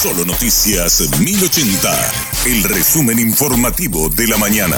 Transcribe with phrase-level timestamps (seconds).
[0.00, 1.90] Solo Noticias 1080,
[2.46, 4.76] el resumen informativo de la mañana.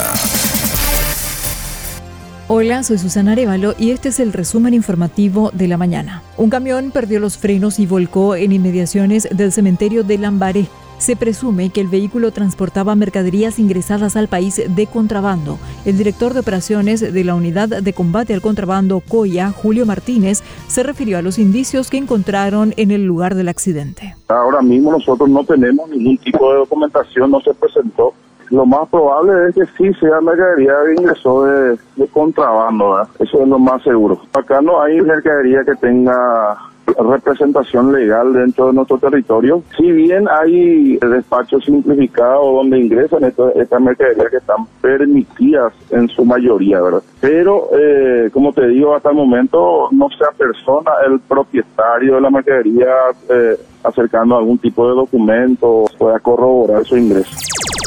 [2.48, 6.22] Hola, soy Susana Arevalo y este es el resumen informativo de la mañana.
[6.38, 10.68] Un camión perdió los frenos y volcó en inmediaciones del cementerio de Lambaré
[11.00, 15.58] se presume que el vehículo transportaba mercaderías ingresadas al país de contrabando.
[15.84, 20.82] El director de operaciones de la Unidad de Combate al Contrabando COIA, Julio Martínez, se
[20.82, 24.14] refirió a los indicios que encontraron en el lugar del accidente.
[24.28, 28.12] Ahora mismo nosotros no tenemos ningún tipo de documentación, no se presentó.
[28.50, 31.78] Lo más probable es que sí sea mercadería que ingresó de,
[32.12, 34.20] contrabando, eso es lo más seguro.
[34.32, 36.58] Acá no hay mercadería que tenga
[36.98, 39.62] representación legal dentro de nuestro territorio.
[39.76, 46.80] Si bien hay despachos simplificados donde ingresan estas mercaderías que están permitidas en su mayoría,
[46.80, 47.02] ¿verdad?
[47.20, 52.30] Pero, eh, como te digo, hasta el momento no se apersona el propietario de la
[52.30, 52.88] mercadería
[53.28, 57.30] eh, acercando algún tipo de documento pueda corroborar su ingreso.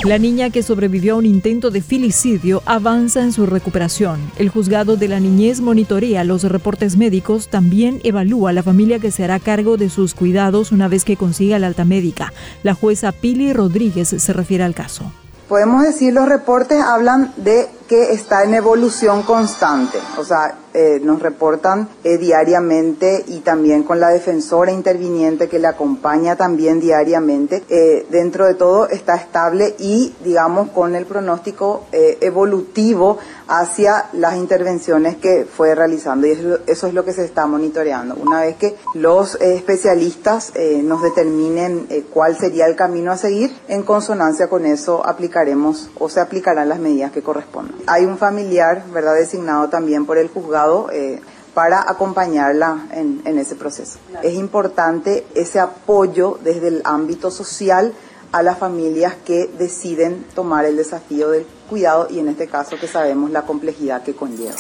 [0.06, 4.20] La niña que sobrevivió a un intento de filicidio avanza en su recuperación.
[4.38, 9.24] El juzgado de la niñez monitorea los reportes médicos, también evalúa la familia que se
[9.24, 12.34] hará cargo de sus cuidados una vez que consiga la alta médica.
[12.64, 15.10] La jueza Pili Rodríguez se refiere al caso.
[15.48, 21.22] Podemos decir los reportes hablan de que está en evolución constante, o sea, eh, nos
[21.22, 27.64] reportan eh, diariamente y también con la defensora interviniente que le acompaña también diariamente.
[27.70, 35.18] Eh, dentro de todo está estable y, digamos, con el pronóstico evolutivo hacia las intervenciones
[35.18, 36.26] que fue realizando.
[36.26, 38.16] Y eso, eso, es lo que se está monitoreando.
[38.16, 44.48] Una vez que los especialistas nos determinen cuál sería el camino a seguir, en consonancia
[44.48, 47.73] con eso aplicaremos o se aplicarán las medidas que correspondan.
[47.88, 51.22] Hay un familiar, ¿verdad?, designado también por el juzgado eh,
[51.54, 54.00] para acompañarla en, en ese proceso.
[54.24, 57.94] Es importante ese apoyo desde el ámbito social
[58.32, 62.88] a las familias que deciden tomar el desafío del cuidado y en este caso que
[62.88, 64.56] sabemos la complejidad que conlleva.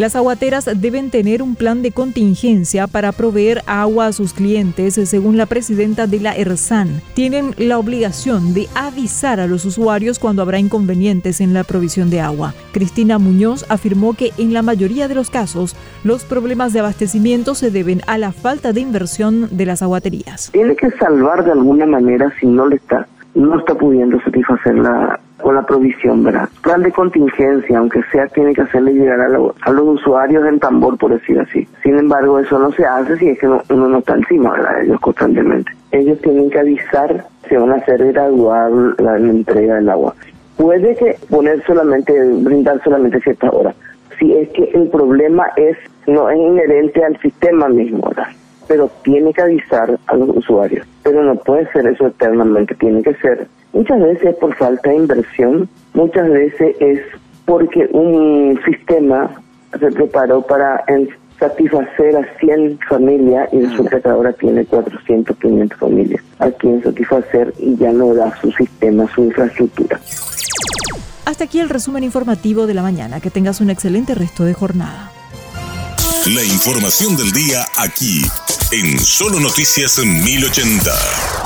[0.00, 5.36] Las aguateras deben tener un plan de contingencia para proveer agua a sus clientes, según
[5.36, 7.02] la presidenta de la ERSAN.
[7.12, 12.22] Tienen la obligación de avisar a los usuarios cuando habrá inconvenientes en la provisión de
[12.22, 12.54] agua.
[12.72, 17.70] Cristina Muñoz afirmó que en la mayoría de los casos, los problemas de abastecimiento se
[17.70, 20.48] deben a la falta de inversión de las aguaterías.
[20.50, 25.20] Tiene que salvar de alguna manera si no le está no está pudiendo satisfacer la,
[25.40, 26.48] con la provisión, ¿verdad?
[26.62, 30.96] Plan de contingencia, aunque sea, tiene que hacerle llegar a, a los usuarios en tambor,
[30.98, 31.66] por decir así.
[31.82, 34.82] Sin embargo, eso no se hace si es que uno no está encima, ¿verdad?
[34.82, 35.72] Ellos constantemente.
[35.92, 40.14] Ellos tienen que avisar, se van a hacer gradual la, entrega del agua.
[40.56, 42.12] Puede que poner solamente,
[42.42, 43.74] brindar solamente cierta hora.
[44.18, 45.76] Si es que el problema es,
[46.06, 48.28] no es inherente al sistema mismo, ¿verdad?
[48.70, 50.86] pero tiene que avisar a los usuarios.
[51.02, 53.48] Pero no puede ser eso eternamente, tiene que ser.
[53.72, 57.00] Muchas veces es por falta de inversión, muchas veces es
[57.44, 59.30] porque un sistema
[59.78, 60.84] se preparó para
[61.38, 67.54] satisfacer a 100 familias y resulta que ahora tiene 400, 500 familias a quien satisfacer
[67.58, 70.00] y ya no da su sistema, su infraestructura.
[71.24, 73.20] Hasta aquí el resumen informativo de la mañana.
[73.20, 75.12] Que tengas un excelente resto de jornada.
[76.34, 78.22] La información del día aquí
[78.72, 81.39] en Solo Noticias 1080.